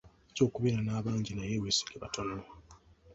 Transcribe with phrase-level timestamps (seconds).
[0.25, 2.37] Oyinza okubeera n'abangi naye weesige batono.